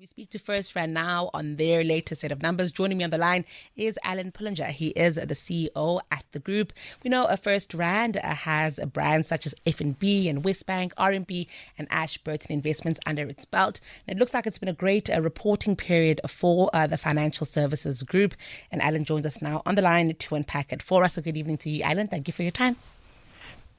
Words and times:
We 0.00 0.06
speak 0.06 0.30
to 0.30 0.38
FirstRand 0.38 0.92
now 0.92 1.28
on 1.34 1.56
their 1.56 1.84
latest 1.84 2.22
set 2.22 2.32
of 2.32 2.40
numbers. 2.40 2.72
Joining 2.72 2.96
me 2.96 3.04
on 3.04 3.10
the 3.10 3.18
line 3.18 3.44
is 3.76 3.98
Alan 4.02 4.32
Pullinger. 4.32 4.68
He 4.68 4.88
is 4.88 5.16
the 5.16 5.26
CEO 5.26 6.00
at 6.10 6.24
the 6.32 6.38
group. 6.38 6.72
We 7.04 7.10
know 7.10 7.26
a 7.26 7.36
FirstRand 7.36 8.18
has 8.24 8.80
brands 8.94 9.28
such 9.28 9.44
as 9.44 9.54
FNB 9.66 10.30
and 10.30 10.42
WesBank, 10.42 10.94
RMB, 10.94 11.46
and 11.76 11.86
Ashburton 11.90 12.50
Investments 12.50 12.98
under 13.04 13.28
its 13.28 13.44
belt. 13.44 13.82
And 14.08 14.16
it 14.16 14.18
looks 14.18 14.32
like 14.32 14.46
it's 14.46 14.56
been 14.56 14.70
a 14.70 14.72
great 14.72 15.10
uh, 15.10 15.20
reporting 15.20 15.76
period 15.76 16.22
for 16.26 16.70
uh, 16.72 16.86
the 16.86 16.96
financial 16.96 17.44
services 17.44 18.02
group. 18.02 18.34
And 18.72 18.80
Alan 18.80 19.04
joins 19.04 19.26
us 19.26 19.42
now 19.42 19.60
on 19.66 19.74
the 19.74 19.82
line 19.82 20.14
to 20.14 20.34
unpack 20.34 20.72
it 20.72 20.80
for 20.80 21.04
us. 21.04 21.18
A 21.18 21.20
good 21.20 21.36
evening 21.36 21.58
to 21.58 21.68
you, 21.68 21.82
Alan. 21.82 22.08
Thank 22.08 22.26
you 22.26 22.32
for 22.32 22.42
your 22.42 22.52
time. 22.52 22.76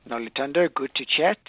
Noluthando, 0.08 0.72
good 0.72 0.94
to 0.94 1.04
chat. 1.04 1.40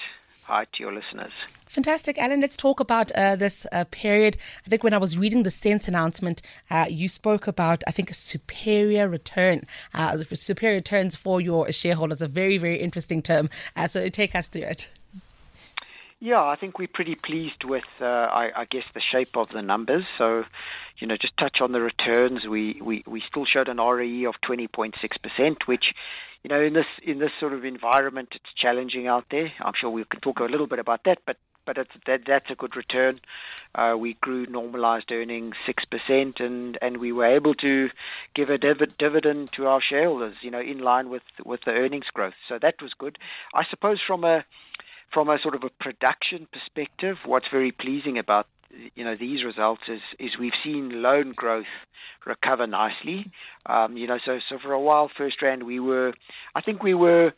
Hi 0.44 0.64
to 0.64 0.82
your 0.82 0.92
listeners. 0.92 1.32
Fantastic, 1.66 2.18
Alan. 2.18 2.40
Let's 2.40 2.56
talk 2.56 2.80
about 2.80 3.10
uh, 3.12 3.36
this 3.36 3.66
uh, 3.72 3.84
period. 3.90 4.36
I 4.66 4.68
think 4.68 4.82
when 4.82 4.92
I 4.92 4.98
was 4.98 5.16
reading 5.16 5.44
the 5.44 5.50
SENS 5.50 5.88
announcement, 5.88 6.42
uh, 6.70 6.86
you 6.90 7.08
spoke 7.08 7.46
about, 7.46 7.82
I 7.86 7.92
think, 7.92 8.10
a 8.10 8.14
superior 8.14 9.08
return, 9.08 9.62
uh, 9.94 10.18
superior 10.18 10.76
returns 10.76 11.16
for 11.16 11.40
your 11.40 11.70
shareholders. 11.72 12.20
A 12.20 12.28
very, 12.28 12.58
very 12.58 12.78
interesting 12.78 13.22
term. 13.22 13.48
Uh, 13.76 13.86
so 13.86 14.08
take 14.08 14.34
us 14.34 14.48
through 14.48 14.62
it. 14.62 14.90
Yeah, 16.18 16.42
I 16.42 16.56
think 16.56 16.78
we're 16.78 16.86
pretty 16.86 17.14
pleased 17.14 17.64
with, 17.64 17.84
uh, 18.00 18.04
I, 18.04 18.50
I, 18.54 18.64
guess, 18.66 18.84
the 18.94 19.00
shape 19.00 19.36
of 19.36 19.48
the 19.48 19.62
numbers. 19.62 20.04
So, 20.18 20.44
you 20.98 21.06
know, 21.06 21.16
just 21.16 21.36
touch 21.36 21.60
on 21.60 21.72
the 21.72 21.80
returns. 21.80 22.46
We 22.46 22.80
we, 22.82 23.02
we 23.06 23.22
still 23.28 23.44
showed 23.44 23.68
an 23.68 23.78
ROE 23.78 24.28
of 24.28 24.36
20.6%, 24.46 25.66
which 25.66 25.86
you 26.42 26.48
know, 26.48 26.60
in 26.60 26.72
this 26.72 26.86
in 27.02 27.18
this 27.18 27.30
sort 27.38 27.52
of 27.52 27.64
environment, 27.64 28.30
it's 28.32 28.52
challenging 28.56 29.06
out 29.06 29.26
there. 29.30 29.52
I'm 29.60 29.74
sure 29.80 29.90
we 29.90 30.04
can 30.04 30.20
talk 30.20 30.40
a 30.40 30.44
little 30.44 30.66
bit 30.66 30.78
about 30.78 31.04
that, 31.04 31.18
but 31.24 31.36
but 31.64 31.76
that 32.06 32.22
that's 32.26 32.50
a 32.50 32.54
good 32.54 32.74
return. 32.76 33.20
Uh, 33.74 33.94
we 33.96 34.14
grew 34.14 34.46
normalized 34.46 35.10
earnings 35.12 35.54
six 35.66 35.84
percent, 35.84 36.40
and 36.40 36.76
and 36.82 36.96
we 36.96 37.12
were 37.12 37.26
able 37.26 37.54
to 37.54 37.90
give 38.34 38.50
a 38.50 38.58
div- 38.58 38.96
dividend 38.98 39.52
to 39.52 39.66
our 39.66 39.80
shareholders, 39.80 40.34
you 40.42 40.50
know, 40.50 40.60
in 40.60 40.78
line 40.78 41.08
with 41.08 41.22
with 41.44 41.60
the 41.64 41.70
earnings 41.70 42.06
growth. 42.12 42.34
So 42.48 42.58
that 42.60 42.82
was 42.82 42.92
good. 42.98 43.18
I 43.54 43.64
suppose 43.70 44.00
from 44.04 44.24
a 44.24 44.44
from 45.12 45.28
a 45.28 45.38
sort 45.38 45.54
of 45.54 45.62
a 45.62 45.70
production 45.70 46.48
perspective, 46.52 47.18
what's 47.24 47.48
very 47.52 47.70
pleasing 47.70 48.18
about 48.18 48.46
you 48.94 49.04
know 49.04 49.14
these 49.16 49.44
results 49.44 49.82
is 49.88 50.00
is 50.18 50.30
we've 50.38 50.52
seen 50.64 51.02
loan 51.02 51.32
growth 51.32 51.66
recover 52.26 52.66
nicely. 52.66 53.30
Um, 53.66 53.96
you 53.96 54.06
know, 54.06 54.18
so 54.24 54.38
so 54.48 54.58
for 54.58 54.72
a 54.72 54.80
while, 54.80 55.10
FirstRand, 55.18 55.62
we 55.62 55.80
were, 55.80 56.12
I 56.54 56.60
think 56.60 56.82
we 56.82 56.94
were 56.94 57.32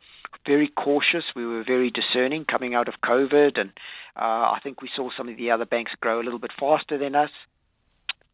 very 0.46 0.68
cautious. 0.68 1.24
We 1.34 1.46
were 1.46 1.64
very 1.64 1.90
discerning 1.90 2.44
coming 2.44 2.74
out 2.74 2.88
of 2.88 2.94
COVID, 3.04 3.58
and 3.58 3.70
uh, 4.16 4.52
I 4.52 4.60
think 4.62 4.82
we 4.82 4.90
saw 4.94 5.10
some 5.16 5.28
of 5.28 5.36
the 5.36 5.50
other 5.50 5.64
banks 5.64 5.92
grow 6.00 6.20
a 6.20 6.24
little 6.24 6.38
bit 6.38 6.52
faster 6.58 6.98
than 6.98 7.14
us. 7.14 7.30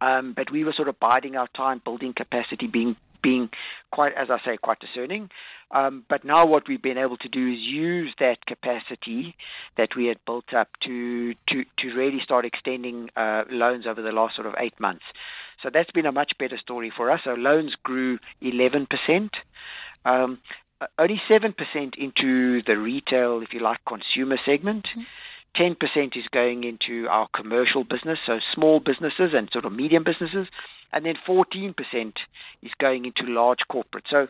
Um, 0.00 0.32
but 0.34 0.50
we 0.50 0.64
were 0.64 0.72
sort 0.72 0.88
of 0.88 0.98
biding 0.98 1.36
our 1.36 1.48
time, 1.48 1.80
building 1.84 2.14
capacity, 2.14 2.66
being 2.66 2.96
being 3.22 3.50
quite, 3.90 4.14
as 4.14 4.28
I 4.30 4.38
say, 4.44 4.56
quite 4.56 4.78
discerning. 4.80 5.30
Um, 5.72 6.04
but 6.08 6.24
now 6.24 6.46
what 6.46 6.68
we've 6.68 6.82
been 6.82 6.98
able 6.98 7.16
to 7.18 7.28
do 7.28 7.52
is 7.52 7.58
use 7.60 8.12
that 8.18 8.44
capacity 8.46 9.36
that 9.76 9.90
we 9.96 10.06
had 10.06 10.18
built 10.26 10.52
up 10.52 10.68
to 10.84 11.34
to 11.48 11.64
to 11.78 11.94
really 11.94 12.20
start 12.24 12.44
extending 12.44 13.10
uh, 13.16 13.44
loans 13.48 13.86
over 13.86 14.02
the 14.02 14.10
last 14.10 14.34
sort 14.34 14.46
of 14.46 14.54
eight 14.58 14.78
months. 14.80 15.04
So 15.62 15.70
that's 15.72 15.90
been 15.90 16.06
a 16.06 16.12
much 16.12 16.32
better 16.38 16.58
story 16.58 16.92
for 16.96 17.10
us. 17.10 17.20
So 17.24 17.34
loans 17.34 17.74
grew 17.82 18.18
11%. 18.42 19.30
Um, 20.04 20.38
only 20.98 21.20
7% 21.30 21.54
into 21.98 22.62
the 22.62 22.78
retail, 22.78 23.42
if 23.42 23.52
you 23.52 23.60
like, 23.60 23.80
consumer 23.86 24.38
segment. 24.46 24.86
Mm-hmm. 24.86 25.02
10% 25.60 26.16
is 26.16 26.24
going 26.32 26.64
into 26.64 27.06
our 27.08 27.28
commercial 27.34 27.84
business, 27.84 28.18
so 28.24 28.38
small 28.54 28.80
businesses 28.80 29.32
and 29.34 29.50
sort 29.52 29.66
of 29.66 29.72
medium 29.72 30.04
businesses. 30.04 30.46
And 30.92 31.04
then 31.04 31.14
14% 31.28 31.74
is 32.62 32.72
going 32.80 33.04
into 33.04 33.24
large 33.24 33.60
corporate. 33.70 34.04
So 34.10 34.26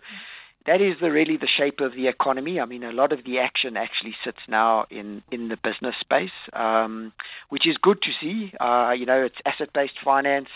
that 0.67 0.81
is 0.81 0.97
the, 1.01 1.11
really 1.11 1.37
the 1.37 1.49
shape 1.49 1.81
of 1.81 1.95
the 1.95 2.09
economy. 2.09 2.61
I 2.61 2.67
mean, 2.67 2.83
a 2.83 2.93
lot 2.93 3.13
of 3.13 3.25
the 3.25 3.39
action 3.39 3.77
actually 3.77 4.15
sits 4.25 4.41
now 4.49 4.87
in, 4.91 5.23
in 5.31 5.49
the 5.49 5.57
business 5.57 5.95
space, 6.01 6.37
um, 6.53 7.13
which 7.49 7.67
is 7.67 7.77
good 7.81 8.03
to 8.03 8.11
see. 8.21 8.53
Uh, 8.61 8.91
you 8.91 9.07
know, 9.07 9.23
it's 9.23 9.37
asset 9.47 9.73
based 9.73 9.99
finance 10.05 10.51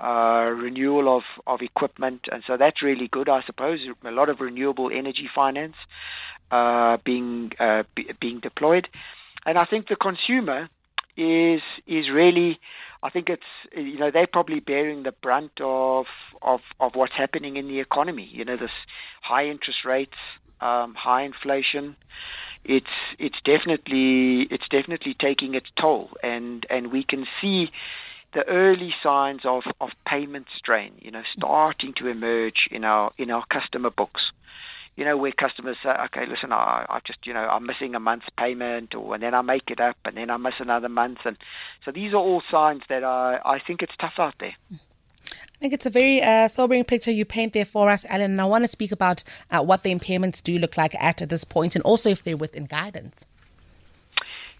uh, 0.00 0.50
renewal 0.52 1.14
of, 1.14 1.22
of 1.46 1.62
equipment, 1.62 2.22
and 2.32 2.42
so 2.46 2.56
that's 2.56 2.82
really 2.82 3.08
good, 3.08 3.28
I 3.28 3.42
suppose. 3.46 3.80
A 4.04 4.10
lot 4.10 4.28
of 4.28 4.40
renewable 4.40 4.90
energy 4.92 5.28
finance 5.32 5.76
uh, 6.50 6.98
being 7.04 7.52
uh, 7.58 7.84
b- 7.94 8.10
being 8.20 8.40
deployed, 8.40 8.88
and 9.46 9.56
I 9.56 9.64
think 9.64 9.88
the 9.88 9.96
consumer 9.96 10.68
is 11.16 11.62
is 11.86 12.10
really, 12.10 12.58
I 13.02 13.08
think 13.10 13.30
it's 13.30 13.50
you 13.74 13.98
know 13.98 14.10
they're 14.10 14.26
probably 14.26 14.60
bearing 14.60 15.04
the 15.04 15.12
brunt 15.12 15.52
of 15.60 16.06
of 16.42 16.60
of 16.80 16.94
what's 16.94 17.14
happening 17.14 17.56
in 17.56 17.68
the 17.68 17.80
economy. 17.80 18.28
You 18.30 18.44
know, 18.44 18.56
this 18.56 18.72
high 19.22 19.46
interest 19.46 19.84
rates, 19.84 20.18
um, 20.60 20.94
high 20.94 21.22
inflation. 21.22 21.96
It's 22.64 22.96
it's 23.18 23.38
definitely 23.44 24.42
it's 24.50 24.68
definitely 24.68 25.14
taking 25.14 25.54
its 25.54 25.68
toll, 25.80 26.10
and 26.22 26.66
and 26.68 26.92
we 26.92 27.04
can 27.04 27.26
see 27.40 27.70
the 28.34 28.46
early 28.48 28.94
signs 29.02 29.46
of, 29.46 29.62
of 29.80 29.90
payment 30.06 30.46
strain, 30.54 30.92
you 31.00 31.10
know, 31.10 31.22
starting 31.34 31.94
to 31.94 32.08
emerge 32.08 32.68
in 32.70 32.84
our 32.84 33.12
in 33.16 33.30
our 33.30 33.44
customer 33.46 33.90
books. 33.90 34.32
You 34.96 35.04
know, 35.04 35.16
where 35.16 35.32
customers 35.32 35.76
say, 35.82 35.90
okay, 35.90 36.24
listen, 36.26 36.52
I, 36.52 36.86
I 36.88 37.00
just, 37.06 37.26
you 37.26 37.34
know, 37.34 37.46
I'm 37.46 37.66
missing 37.66 37.94
a 37.94 38.00
month's 38.00 38.28
payment, 38.38 38.94
or 38.94 39.14
and 39.14 39.22
then 39.22 39.34
I 39.34 39.42
make 39.42 39.70
it 39.70 39.78
up, 39.78 39.96
and 40.04 40.16
then 40.16 40.30
I 40.30 40.38
miss 40.38 40.54
another 40.58 40.88
month, 40.88 41.18
and 41.24 41.36
so 41.84 41.90
these 41.90 42.12
are 42.12 42.16
all 42.16 42.42
signs 42.50 42.82
that 42.88 43.04
I, 43.04 43.38
I 43.44 43.58
think 43.58 43.82
it's 43.82 43.94
tough 44.00 44.14
out 44.18 44.34
there. 44.40 44.54
I 44.72 45.58
think 45.58 45.72
it's 45.72 45.86
a 45.86 45.90
very 45.90 46.22
uh, 46.22 46.48
sobering 46.48 46.84
picture 46.84 47.10
you 47.10 47.24
paint 47.24 47.54
there 47.54 47.64
for 47.64 47.88
us, 47.88 48.04
Alan. 48.10 48.32
And 48.32 48.40
I 48.40 48.44
want 48.44 48.64
to 48.64 48.68
speak 48.68 48.92
about 48.92 49.24
uh, 49.50 49.62
what 49.62 49.84
the 49.84 49.94
impairments 49.94 50.42
do 50.42 50.58
look 50.58 50.76
like 50.76 50.94
at 51.00 51.18
this 51.28 51.44
point, 51.44 51.74
and 51.74 51.82
also 51.82 52.10
if 52.10 52.22
they're 52.22 52.36
within 52.36 52.66
guidance. 52.66 53.24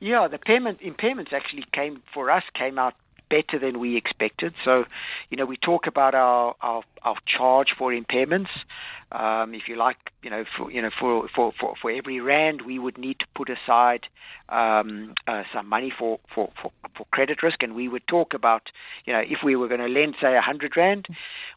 Yeah, 0.00 0.28
the 0.28 0.38
payment 0.38 0.80
impairments 0.80 1.32
actually 1.32 1.64
came 1.72 2.02
for 2.12 2.30
us 2.30 2.44
came 2.54 2.78
out 2.78 2.94
better 3.28 3.58
than 3.58 3.78
we 3.78 3.96
expected. 3.96 4.54
So, 4.64 4.84
you 5.30 5.36
know, 5.36 5.46
we 5.46 5.56
talk 5.56 5.86
about 5.86 6.14
our, 6.14 6.54
our, 6.60 6.82
our 7.02 7.16
charge 7.26 7.68
for 7.78 7.92
impairments. 7.92 8.50
Um, 9.12 9.54
if 9.54 9.68
you 9.68 9.76
like, 9.76 9.98
you 10.22 10.30
know, 10.30 10.44
for 10.56 10.70
you 10.70 10.82
know, 10.82 10.90
for, 10.98 11.28
for, 11.34 11.52
for, 11.60 11.74
for 11.80 11.90
every 11.90 12.20
rand, 12.20 12.62
we 12.62 12.78
would 12.78 12.98
need 12.98 13.18
to 13.20 13.26
put 13.36 13.48
aside 13.48 14.06
um, 14.48 15.14
uh, 15.28 15.44
some 15.54 15.68
money 15.68 15.92
for, 15.96 16.18
for, 16.34 16.50
for, 16.60 16.72
for 16.96 17.06
credit 17.12 17.42
risk, 17.42 17.62
and 17.62 17.74
we 17.74 17.88
would 17.88 18.06
talk 18.08 18.34
about, 18.34 18.62
you 19.04 19.12
know, 19.12 19.20
if 19.20 19.38
we 19.44 19.54
were 19.54 19.68
going 19.68 19.80
to 19.80 19.86
lend, 19.86 20.16
say, 20.20 20.36
a 20.36 20.40
hundred 20.40 20.76
rand, 20.76 21.06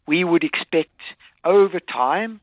we 0.06 0.22
would 0.22 0.44
expect 0.44 1.00
over 1.44 1.80
time 1.80 2.40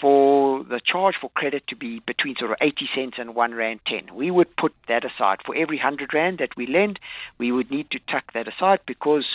for 0.00 0.64
the 0.64 0.80
charge 0.84 1.14
for 1.20 1.30
credit 1.30 1.66
to 1.68 1.76
be 1.76 2.00
between 2.06 2.34
sort 2.36 2.50
of 2.50 2.56
80 2.60 2.88
cents 2.94 3.16
and 3.18 3.34
1 3.34 3.54
Rand 3.54 3.80
10. 3.86 4.14
We 4.14 4.30
would 4.30 4.56
put 4.56 4.74
that 4.88 5.04
aside. 5.04 5.38
For 5.44 5.54
every 5.54 5.76
100 5.76 6.14
Rand 6.14 6.38
that 6.38 6.56
we 6.56 6.66
lend, 6.66 6.98
we 7.38 7.52
would 7.52 7.70
need 7.70 7.90
to 7.90 7.98
tuck 8.10 8.32
that 8.32 8.48
aside 8.48 8.80
because 8.86 9.26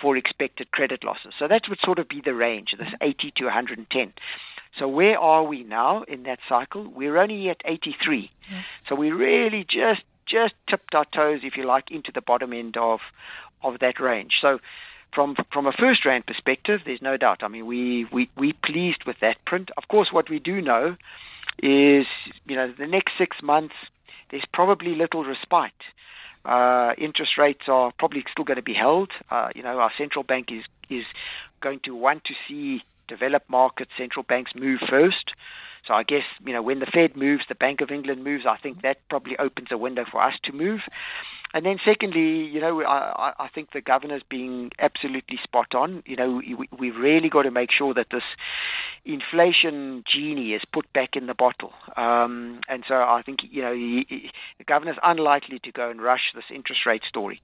for 0.00 0.16
expected 0.16 0.70
credit 0.70 1.04
losses. 1.04 1.34
So 1.38 1.48
that 1.48 1.62
would 1.68 1.78
sort 1.80 1.98
of 1.98 2.08
be 2.08 2.22
the 2.24 2.34
range, 2.34 2.74
this 2.78 2.88
80 3.00 3.32
to 3.36 3.44
110. 3.44 4.12
So 4.78 4.88
where 4.88 5.18
are 5.18 5.44
we 5.44 5.64
now 5.64 6.02
in 6.02 6.24
that 6.24 6.38
cycle? 6.48 6.86
We're 6.88 7.18
only 7.18 7.48
at 7.48 7.60
83. 7.64 8.30
Yeah. 8.50 8.62
So 8.88 8.94
we 8.94 9.10
really 9.10 9.64
just 9.68 10.02
just 10.26 10.54
tipped 10.68 10.94
our 10.94 11.04
toes, 11.14 11.40
if 11.44 11.56
you 11.56 11.64
like, 11.64 11.90
into 11.90 12.10
the 12.12 12.20
bottom 12.20 12.52
end 12.52 12.76
of 12.76 13.00
of 13.62 13.78
that 13.80 14.00
range. 14.00 14.38
So 14.40 14.58
from 15.16 15.34
from 15.52 15.66
a 15.66 15.72
FirstRand 15.72 16.26
perspective, 16.26 16.82
there's 16.84 17.02
no 17.02 17.16
doubt. 17.16 17.42
I 17.42 17.48
mean, 17.48 17.66
we 17.66 18.06
we 18.12 18.28
we 18.36 18.52
pleased 18.52 19.02
with 19.06 19.16
that 19.20 19.44
print. 19.44 19.70
Of 19.76 19.88
course, 19.88 20.10
what 20.12 20.30
we 20.30 20.38
do 20.38 20.60
know 20.60 20.96
is, 21.58 22.06
you 22.46 22.54
know, 22.54 22.72
the 22.78 22.86
next 22.86 23.12
six 23.18 23.38
months 23.42 23.74
there's 24.30 24.44
probably 24.52 24.94
little 24.94 25.24
respite. 25.24 25.72
Uh, 26.44 26.92
interest 26.98 27.32
rates 27.38 27.62
are 27.68 27.92
probably 27.98 28.24
still 28.30 28.44
going 28.44 28.56
to 28.56 28.62
be 28.62 28.74
held. 28.74 29.10
Uh, 29.30 29.48
you 29.54 29.62
know, 29.62 29.78
our 29.78 29.90
central 29.98 30.22
bank 30.22 30.48
is 30.52 30.64
is 30.88 31.04
going 31.60 31.80
to 31.84 31.94
want 31.94 32.24
to 32.24 32.34
see 32.46 32.82
developed 33.08 33.48
market 33.48 33.88
central 33.98 34.22
banks 34.22 34.52
move 34.54 34.80
first. 34.88 35.32
So 35.86 35.94
I 35.94 36.02
guess 36.02 36.24
you 36.44 36.52
know 36.52 36.62
when 36.62 36.80
the 36.80 36.86
Fed 36.86 37.16
moves, 37.16 37.44
the 37.48 37.54
Bank 37.54 37.80
of 37.80 37.90
England 37.90 38.22
moves. 38.22 38.44
I 38.46 38.56
think 38.56 38.82
that 38.82 38.98
probably 39.08 39.36
opens 39.38 39.68
a 39.70 39.78
window 39.78 40.04
for 40.10 40.22
us 40.22 40.34
to 40.44 40.52
move. 40.52 40.80
And 41.56 41.64
then 41.64 41.78
secondly, 41.86 42.44
you 42.44 42.60
know, 42.60 42.82
I, 42.82 43.32
I 43.38 43.48
think 43.48 43.72
the 43.72 43.80
governor's 43.80 44.22
being 44.28 44.72
absolutely 44.78 45.38
spot 45.42 45.74
on. 45.74 46.02
You 46.04 46.14
know, 46.14 46.42
we, 46.46 46.68
we've 46.78 46.96
really 46.96 47.30
got 47.30 47.44
to 47.44 47.50
make 47.50 47.70
sure 47.72 47.94
that 47.94 48.08
this 48.10 48.24
inflation 49.06 50.04
genie 50.06 50.52
is 50.52 50.60
put 50.70 50.92
back 50.92 51.16
in 51.16 51.28
the 51.28 51.32
bottle. 51.32 51.72
Um, 51.96 52.60
and 52.68 52.84
so 52.86 52.96
I 52.96 53.22
think, 53.24 53.38
you 53.50 53.62
know, 53.62 53.72
he, 53.72 54.04
he, 54.06 54.30
the 54.58 54.64
governor's 54.64 54.98
unlikely 55.02 55.58
to 55.60 55.72
go 55.72 55.88
and 55.88 56.02
rush 56.02 56.30
this 56.34 56.44
interest 56.54 56.84
rate 56.84 57.04
story. 57.08 57.40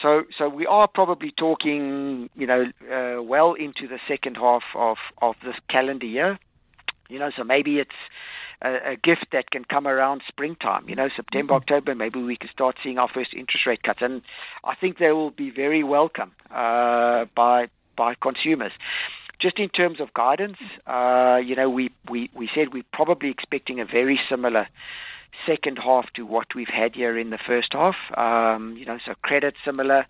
So, 0.00 0.22
so 0.38 0.48
we 0.48 0.64
are 0.64 0.88
probably 0.88 1.30
talking, 1.30 2.30
you 2.34 2.46
know, 2.46 2.64
uh, 2.90 3.22
well 3.22 3.52
into 3.52 3.86
the 3.86 3.98
second 4.08 4.38
half 4.38 4.62
of, 4.74 4.96
of 5.20 5.34
this 5.44 5.56
calendar 5.68 6.06
year. 6.06 6.38
You 7.10 7.18
know, 7.18 7.30
so 7.36 7.44
maybe 7.44 7.80
it's 7.80 7.90
a, 8.62 8.92
a 8.92 8.96
gift 8.96 9.26
that 9.32 9.50
can 9.50 9.64
come 9.64 9.86
around 9.86 10.22
springtime. 10.28 10.88
You 10.88 10.94
know, 10.94 11.08
September, 11.14 11.54
mm-hmm. 11.54 11.62
October, 11.62 11.94
maybe 11.94 12.22
we 12.22 12.36
can 12.36 12.50
start 12.50 12.76
seeing 12.82 12.98
our 12.98 13.08
first 13.08 13.34
interest 13.34 13.66
rate 13.66 13.82
cuts, 13.82 14.00
and 14.02 14.22
I 14.64 14.74
think 14.74 14.98
they 14.98 15.12
will 15.12 15.30
be 15.30 15.50
very 15.50 15.82
welcome 15.82 16.32
uh, 16.50 17.26
by 17.34 17.68
by 17.96 18.14
consumers. 18.14 18.72
Just 19.40 19.58
in 19.58 19.68
terms 19.68 20.00
of 20.00 20.14
guidance, 20.14 20.58
uh, 20.86 21.40
you 21.44 21.56
know, 21.56 21.68
we, 21.68 21.90
we, 22.08 22.30
we 22.32 22.48
said 22.54 22.72
we're 22.72 22.84
probably 22.92 23.28
expecting 23.28 23.80
a 23.80 23.84
very 23.84 24.20
similar 24.30 24.68
second 25.46 25.78
half 25.78 26.06
to 26.14 26.24
what 26.24 26.54
we've 26.54 26.68
had 26.68 26.94
here 26.94 27.18
in 27.18 27.30
the 27.30 27.38
first 27.44 27.72
half. 27.72 27.96
Um, 28.16 28.76
you 28.76 28.86
know, 28.86 28.98
so 29.04 29.14
credit 29.20 29.54
similar. 29.64 30.06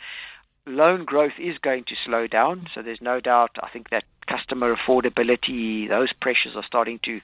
Loan 0.67 1.07
growth 1.07 1.33
is 1.39 1.57
going 1.59 1.85
to 1.85 1.95
slow 2.05 2.27
down, 2.27 2.69
so 2.75 2.83
there's 2.83 3.01
no 3.01 3.21
doubt. 3.21 3.53
I 3.61 3.71
think 3.71 3.89
that 3.89 4.05
customer 4.29 4.77
affordability, 4.77 5.89
those 5.89 6.13
pressures 6.13 6.55
are 6.55 6.65
starting 6.65 7.01
to 7.05 7.21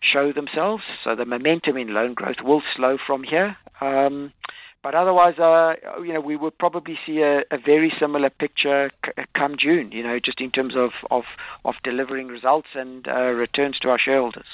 show 0.00 0.32
themselves. 0.32 0.82
So 1.04 1.14
the 1.14 1.24
momentum 1.24 1.76
in 1.76 1.94
loan 1.94 2.14
growth 2.14 2.36
will 2.42 2.62
slow 2.76 2.98
from 3.06 3.22
here. 3.24 3.56
Um, 3.80 4.32
but 4.82 4.94
otherwise, 4.94 5.38
uh, 5.38 5.74
you 6.02 6.12
know, 6.12 6.20
we 6.20 6.36
will 6.36 6.52
probably 6.52 6.98
see 7.04 7.20
a, 7.20 7.40
a 7.50 7.58
very 7.58 7.92
similar 7.98 8.30
picture 8.30 8.90
c- 9.04 9.24
come 9.36 9.56
June. 9.58 9.90
You 9.92 10.04
know, 10.04 10.18
just 10.24 10.40
in 10.40 10.50
terms 10.50 10.74
of 10.76 10.90
of, 11.10 11.24
of 11.64 11.74
delivering 11.82 12.28
results 12.28 12.68
and 12.74 13.06
uh, 13.08 13.32
returns 13.32 13.78
to 13.80 13.88
our 13.88 13.98
shareholders. 13.98 14.46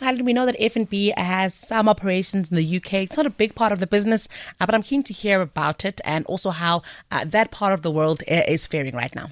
Alan, 0.00 0.24
we 0.24 0.32
know 0.32 0.44
that 0.46 0.58
FNB 0.58 1.16
has 1.16 1.54
some 1.54 1.88
operations 1.88 2.50
in 2.50 2.56
the 2.56 2.76
UK. 2.76 2.94
It's 2.94 3.16
not 3.16 3.26
a 3.26 3.30
big 3.30 3.54
part 3.54 3.72
of 3.72 3.80
the 3.80 3.86
business, 3.86 4.28
uh, 4.60 4.66
but 4.66 4.74
I'm 4.74 4.82
keen 4.82 5.02
to 5.04 5.12
hear 5.12 5.40
about 5.40 5.84
it 5.84 6.00
and 6.04 6.26
also 6.26 6.50
how 6.50 6.82
uh, 7.10 7.24
that 7.24 7.50
part 7.50 7.72
of 7.72 7.82
the 7.82 7.90
world 7.90 8.22
uh, 8.30 8.42
is 8.46 8.66
faring 8.66 8.94
right 8.94 9.14
now. 9.14 9.28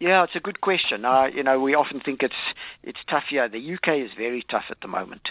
Yeah, 0.00 0.22
it's 0.24 0.36
a 0.36 0.40
good 0.40 0.60
question. 0.60 1.04
Uh, 1.04 1.28
you 1.32 1.42
know, 1.42 1.60
we 1.60 1.74
often 1.74 2.00
think 2.00 2.22
it's 2.22 2.34
it's 2.82 2.98
tough 3.10 3.24
here. 3.30 3.48
The 3.48 3.74
UK 3.74 4.04
is 4.04 4.10
very 4.16 4.44
tough 4.50 4.64
at 4.70 4.80
the 4.80 4.88
moment. 4.88 5.22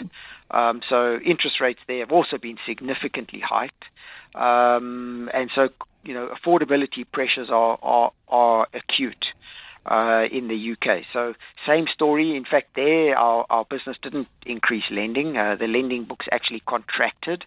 Um, 0.50 0.80
so 0.88 1.18
interest 1.24 1.60
rates 1.60 1.80
there 1.86 2.00
have 2.00 2.12
also 2.12 2.38
been 2.38 2.58
significantly 2.66 3.40
hiked, 3.40 3.84
um, 4.34 5.30
and 5.32 5.50
so 5.54 5.68
you 6.04 6.14
know 6.14 6.28
affordability 6.28 7.04
pressures 7.10 7.48
are 7.50 7.78
are, 7.82 8.12
are 8.28 8.68
acute. 8.74 9.24
Uh, 9.86 10.26
in 10.30 10.48
the 10.48 10.72
UK. 10.72 11.04
So 11.14 11.32
same 11.66 11.86
story. 11.94 12.36
In 12.36 12.44
fact, 12.44 12.74
there 12.76 13.16
our, 13.16 13.46
our 13.48 13.64
business 13.64 13.96
didn't 14.02 14.28
increase 14.44 14.82
lending. 14.90 15.38
Uh, 15.38 15.56
the 15.58 15.66
lending 15.66 16.04
books 16.04 16.26
actually 16.30 16.60
contracted 16.60 17.42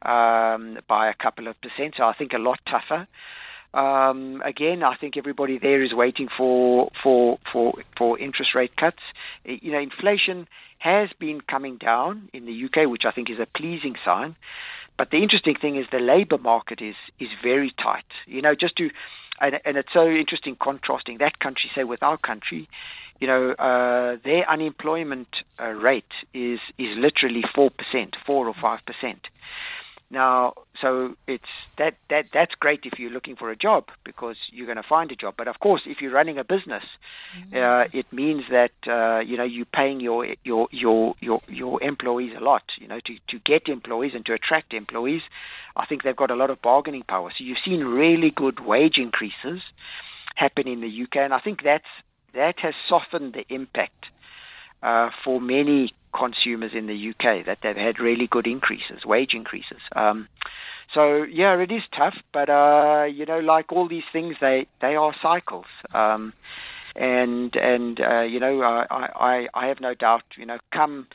um, 0.00 0.78
by 0.88 1.10
a 1.10 1.14
couple 1.14 1.48
of 1.48 1.60
percent. 1.60 1.94
So 1.98 2.04
I 2.04 2.14
think 2.14 2.32
a 2.32 2.38
lot 2.38 2.60
tougher. 2.64 3.06
Um, 3.74 4.42
again, 4.44 4.82
I 4.82 4.96
think 4.96 5.16
everybody 5.16 5.58
there 5.58 5.82
is 5.82 5.94
waiting 5.94 6.28
for 6.36 6.90
for 7.02 7.38
for 7.52 7.74
for 7.96 8.18
interest 8.18 8.54
rate 8.54 8.76
cuts. 8.76 9.02
You 9.44 9.72
know, 9.72 9.78
inflation 9.80 10.46
has 10.78 11.08
been 11.18 11.40
coming 11.40 11.76
down 11.76 12.28
in 12.32 12.44
the 12.44 12.64
UK, 12.64 12.90
which 12.90 13.04
I 13.06 13.12
think 13.12 13.30
is 13.30 13.38
a 13.38 13.46
pleasing 13.46 13.96
sign. 14.04 14.36
But 14.98 15.10
the 15.10 15.22
interesting 15.22 15.54
thing 15.54 15.76
is 15.76 15.86
the 15.90 16.00
labour 16.00 16.38
market 16.38 16.82
is 16.82 16.96
is 17.18 17.28
very 17.42 17.72
tight. 17.82 18.04
You 18.26 18.42
know, 18.42 18.54
just 18.54 18.76
to 18.76 18.90
and, 19.40 19.60
and 19.64 19.76
it's 19.76 19.92
so 19.92 20.08
interesting 20.08 20.56
contrasting 20.56 21.18
that 21.18 21.38
country, 21.38 21.70
say, 21.74 21.84
with 21.84 22.02
our 22.02 22.18
country. 22.18 22.68
You 23.20 23.26
know, 23.26 23.50
uh, 23.52 24.16
their 24.24 24.48
unemployment 24.50 25.28
uh, 25.60 25.68
rate 25.68 26.12
is 26.34 26.60
is 26.78 26.96
literally 26.98 27.44
four 27.54 27.70
percent, 27.70 28.16
four 28.26 28.48
or 28.48 28.54
five 28.54 28.84
percent. 28.84 29.28
Now, 30.10 30.54
so 30.82 31.14
it's 31.26 31.48
that 31.78 31.94
that 32.10 32.26
that's 32.32 32.54
great 32.56 32.80
if 32.84 32.98
you're 32.98 33.10
looking 33.10 33.36
for 33.36 33.50
a 33.50 33.56
job 33.56 33.88
because 34.04 34.36
you're 34.50 34.66
going 34.66 34.76
to 34.76 34.82
find 34.82 35.10
a 35.12 35.16
job. 35.16 35.34
But 35.38 35.48
of 35.48 35.60
course, 35.60 35.82
if 35.86 36.02
you're 36.02 36.12
running 36.12 36.38
a 36.38 36.44
business, 36.44 36.82
mm-hmm. 37.38 37.56
uh, 37.56 37.98
it 37.98 38.12
means 38.12 38.44
that 38.50 38.72
uh, 38.86 39.20
you 39.20 39.36
know 39.36 39.44
you're 39.44 39.64
paying 39.64 40.00
your 40.00 40.26
your 40.44 40.68
your 40.72 41.14
your 41.20 41.40
your 41.48 41.82
employees 41.82 42.34
a 42.36 42.40
lot. 42.40 42.64
You 42.78 42.88
know, 42.88 43.00
to 43.00 43.16
to 43.28 43.38
get 43.38 43.68
employees 43.68 44.12
and 44.14 44.26
to 44.26 44.34
attract 44.34 44.74
employees, 44.74 45.22
I 45.76 45.86
think 45.86 46.02
they've 46.02 46.16
got 46.16 46.30
a 46.30 46.36
lot 46.36 46.50
of 46.50 46.60
bargaining 46.60 47.04
power. 47.04 47.30
So 47.30 47.44
you've 47.44 47.64
seen 47.64 47.84
really 47.84 48.30
good 48.30 48.60
wage 48.60 48.98
increases 48.98 49.62
happen 50.34 50.66
in 50.66 50.80
the 50.80 51.02
UK, 51.04 51.16
and 51.16 51.32
I 51.32 51.38
think 51.38 51.62
that's 51.62 51.86
that 52.34 52.58
has 52.58 52.74
softened 52.88 53.34
the 53.34 53.44
impact 53.48 54.06
uh, 54.82 55.10
for 55.24 55.40
many 55.40 55.94
consumers 56.12 56.72
in 56.74 56.86
the 56.86 57.10
UK 57.10 57.46
that 57.46 57.58
they've 57.62 57.76
had 57.76 57.98
really 57.98 58.26
good 58.26 58.46
increases, 58.46 59.04
wage 59.04 59.34
increases. 59.34 59.80
Um, 59.96 60.28
so 60.94 61.22
yeah, 61.22 61.58
it 61.58 61.72
is 61.72 61.82
tough, 61.96 62.16
but 62.32 62.48
uh, 62.50 63.04
you 63.04 63.26
know, 63.26 63.38
like 63.38 63.72
all 63.72 63.88
these 63.88 64.04
things, 64.12 64.36
they 64.40 64.66
they 64.80 64.94
are 64.94 65.14
cycles. 65.22 65.66
Um, 65.94 66.32
and 66.94 67.54
and 67.56 68.00
uh, 68.00 68.20
you 68.20 68.40
know, 68.40 68.62
I, 68.62 68.86
I 68.90 69.48
I 69.54 69.66
have 69.68 69.80
no 69.80 69.94
doubt, 69.94 70.24
you 70.36 70.46
know, 70.46 70.58
come 70.72 71.06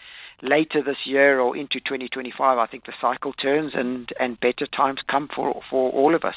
later 0.41 0.81
this 0.83 1.05
year 1.05 1.39
or 1.39 1.57
into 1.57 1.79
2025, 1.79 2.57
I 2.57 2.65
think 2.67 2.85
the 2.85 2.93
cycle 3.01 3.33
turns 3.33 3.73
and 3.75 4.11
and 4.19 4.39
better 4.39 4.67
times 4.67 4.99
come 5.09 5.29
for 5.33 5.61
for 5.69 5.91
all 5.91 6.15
of 6.15 6.23
us 6.23 6.35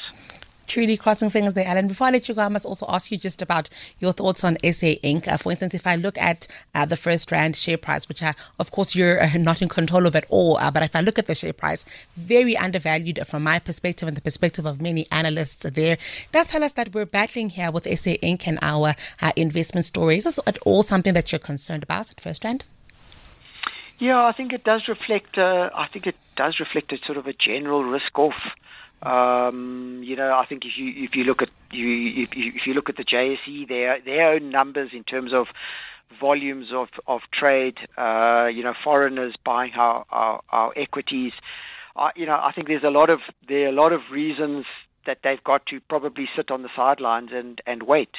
truly 0.71 0.95
crossing 0.95 1.29
fingers 1.29 1.53
there, 1.53 1.67
Alan. 1.67 1.89
Before 1.89 2.07
I 2.07 2.11
let 2.11 2.29
you 2.29 2.35
go, 2.35 2.41
I 2.43 2.47
must 2.47 2.65
also 2.65 2.85
ask 2.87 3.11
you 3.11 3.17
just 3.17 3.41
about 3.41 3.69
your 3.99 4.13
thoughts 4.13 4.41
on 4.45 4.55
SA 4.63 4.95
Inc. 5.03 5.27
Uh, 5.27 5.35
for 5.35 5.51
instance, 5.51 5.73
if 5.73 5.85
I 5.85 5.97
look 5.97 6.17
at 6.17 6.47
uh, 6.73 6.85
the 6.85 6.95
FirstRand 6.95 7.57
share 7.57 7.77
price, 7.77 8.07
which 8.07 8.23
I, 8.23 8.33
of 8.57 8.71
course 8.71 8.95
you're 8.95 9.21
uh, 9.21 9.37
not 9.37 9.61
in 9.61 9.67
control 9.67 10.05
of 10.07 10.15
at 10.15 10.25
all, 10.29 10.57
uh, 10.57 10.71
but 10.71 10.81
if 10.81 10.95
I 10.95 11.01
look 11.01 11.19
at 11.19 11.27
the 11.27 11.35
share 11.35 11.51
price, 11.51 11.83
very 12.15 12.55
undervalued 12.55 13.19
from 13.27 13.43
my 13.43 13.59
perspective 13.59 14.07
and 14.07 14.15
the 14.15 14.21
perspective 14.21 14.65
of 14.65 14.81
many 14.81 15.05
analysts 15.11 15.63
there, 15.63 15.97
does 16.31 16.47
tell 16.47 16.63
us 16.63 16.71
that 16.73 16.93
we're 16.93 17.05
battling 17.05 17.49
here 17.49 17.69
with 17.69 17.83
SA 17.83 18.11
Inc. 18.23 18.47
and 18.47 18.57
our 18.61 18.95
uh, 19.21 19.33
investment 19.35 19.83
stories. 19.83 20.25
Is 20.25 20.37
this 20.37 20.39
at 20.47 20.57
all 20.59 20.83
something 20.83 21.13
that 21.13 21.33
you're 21.33 21.39
concerned 21.39 21.83
about 21.83 22.11
at 22.11 22.17
FirstRand? 22.17 22.61
Yeah, 23.99 24.23
I 24.23 24.31
think 24.31 24.53
it 24.53 24.63
does 24.63 24.87
reflect. 24.87 25.37
Uh, 25.37 25.69
I 25.75 25.87
think 25.87 26.07
it 26.07 26.15
does 26.37 26.61
reflect 26.61 26.93
a 26.93 26.97
sort 27.05 27.17
of 27.17 27.27
a 27.27 27.33
general 27.33 27.83
risk 27.83 28.17
off 28.17 28.41
um, 29.03 30.01
you 30.03 30.15
know, 30.15 30.33
I 30.33 30.45
think 30.45 30.63
if 30.65 30.77
you 30.77 30.93
if 30.95 31.15
you 31.15 31.23
look 31.23 31.41
at 31.41 31.49
you 31.71 32.23
if 32.23 32.35
you, 32.35 32.51
if 32.55 32.67
you 32.67 32.73
look 32.73 32.89
at 32.89 32.97
the 32.97 33.03
JSE, 33.03 33.67
their 33.67 33.99
their 34.01 34.33
own 34.33 34.49
numbers 34.49 34.91
in 34.93 35.03
terms 35.03 35.31
of 35.33 35.47
volumes 36.19 36.67
of 36.73 36.89
of 37.07 37.21
trade, 37.33 37.77
uh, 37.97 38.47
you 38.47 38.63
know, 38.63 38.73
foreigners 38.83 39.35
buying 39.43 39.73
our 39.73 40.05
our, 40.11 40.41
our 40.51 40.73
equities, 40.77 41.33
uh, 41.95 42.09
you 42.15 42.25
know, 42.25 42.33
I 42.33 42.51
think 42.53 42.67
there's 42.67 42.83
a 42.83 42.89
lot 42.89 43.09
of 43.09 43.19
there 43.47 43.65
are 43.65 43.69
a 43.69 43.75
lot 43.75 43.91
of 43.91 44.01
reasons 44.11 44.65
that 45.05 45.19
they've 45.23 45.43
got 45.43 45.65
to 45.67 45.79
probably 45.89 46.29
sit 46.35 46.51
on 46.51 46.61
the 46.61 46.69
sidelines 46.75 47.31
and 47.33 47.61
and 47.65 47.83
wait. 47.83 48.11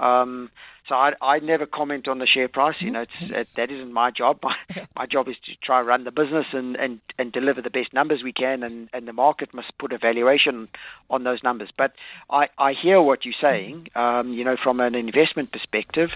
Um, 0.00 0.50
so 0.88 0.96
I, 0.96 1.12
I 1.22 1.38
never 1.38 1.64
comment 1.64 2.08
on 2.08 2.18
the 2.18 2.26
share 2.26 2.48
price. 2.48 2.76
You 2.80 2.90
know, 2.90 3.02
it's, 3.02 3.30
it, 3.30 3.48
that 3.56 3.70
isn't 3.70 3.92
my 3.92 4.10
job. 4.10 4.40
My, 4.42 4.56
my 4.96 5.06
job 5.06 5.28
is 5.28 5.36
to 5.46 5.52
try 5.62 5.78
and 5.78 5.88
run 5.88 6.04
the 6.04 6.10
business 6.10 6.46
and, 6.52 6.76
and, 6.76 7.00
and 7.18 7.32
deliver 7.32 7.62
the 7.62 7.70
best 7.70 7.92
numbers 7.92 8.22
we 8.22 8.32
can, 8.32 8.62
and, 8.62 8.90
and 8.92 9.06
the 9.06 9.12
market 9.12 9.54
must 9.54 9.76
put 9.78 9.92
a 9.92 9.98
valuation 9.98 10.68
on 11.08 11.24
those 11.24 11.42
numbers. 11.42 11.70
But 11.76 11.92
I, 12.28 12.48
I 12.58 12.72
hear 12.72 13.00
what 13.00 13.24
you're 13.24 13.34
saying. 13.40 13.88
Um, 13.94 14.32
you 14.32 14.44
know, 14.44 14.56
from 14.62 14.80
an 14.80 14.94
investment 14.94 15.52
perspective, 15.52 16.10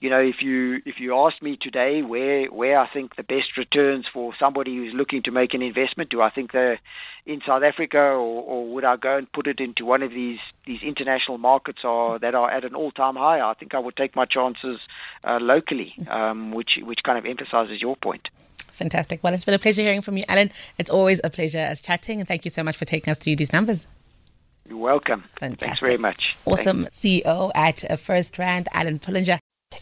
you 0.00 0.10
know, 0.10 0.20
if 0.20 0.36
you 0.42 0.80
if 0.84 1.00
you 1.00 1.16
ask 1.16 1.42
me 1.42 1.58
today 1.60 2.02
where 2.02 2.46
where 2.46 2.78
I 2.78 2.88
think 2.88 3.16
the 3.16 3.24
best 3.24 3.56
returns 3.56 4.06
for 4.12 4.32
somebody 4.38 4.76
who's 4.76 4.94
looking 4.94 5.22
to 5.24 5.32
make 5.32 5.54
an 5.54 5.62
investment, 5.62 6.10
do 6.10 6.22
I 6.22 6.30
think 6.30 6.52
they're 6.52 6.78
in 7.26 7.40
South 7.44 7.62
Africa, 7.64 7.98
or, 7.98 8.42
or 8.42 8.68
would 8.74 8.84
I 8.84 8.96
go 8.96 9.16
and 9.16 9.30
put 9.32 9.48
it 9.48 9.58
into 9.58 9.84
one 9.84 10.02
of 10.02 10.12
these 10.12 10.38
these 10.66 10.82
international 10.82 11.38
markets 11.38 11.80
or 11.82 12.18
that 12.20 12.34
are 12.34 12.48
at 12.48 12.64
an 12.64 12.76
all 12.76 12.92
time 12.92 13.16
high? 13.16 13.40
I 13.40 13.54
think 13.54 13.74
I 13.74 13.80
would 13.80 13.96
take 13.96 14.14
my 14.14 14.24
chances 14.24 14.78
uh, 15.24 15.38
locally, 15.40 15.94
um, 16.08 16.52
which 16.52 16.78
which 16.82 17.00
kind 17.02 17.18
of 17.18 17.26
emphasizes 17.26 17.82
your 17.82 17.96
point. 17.96 18.28
Fantastic. 18.70 19.24
Well, 19.24 19.34
it's 19.34 19.44
been 19.44 19.54
a 19.54 19.58
pleasure 19.58 19.82
hearing 19.82 20.02
from 20.02 20.16
you, 20.16 20.22
Alan. 20.28 20.52
It's 20.78 20.90
always 20.90 21.20
a 21.24 21.30
pleasure 21.30 21.58
as 21.58 21.80
chatting, 21.80 22.20
and 22.20 22.28
thank 22.28 22.44
you 22.44 22.52
so 22.52 22.62
much 22.62 22.76
for 22.76 22.84
taking 22.84 23.10
us 23.10 23.18
through 23.18 23.34
these 23.34 23.52
numbers. 23.52 23.88
You're 24.68 24.78
welcome. 24.78 25.24
Fantastic. 25.40 25.60
Thanks 25.60 25.80
very 25.80 25.98
much. 25.98 26.36
Awesome. 26.44 26.84
CEO 26.86 27.50
at 27.56 27.80
First 27.98 28.36
FirstRand, 28.36 28.66
Alan 28.72 29.00
Pullinger. 29.00 29.40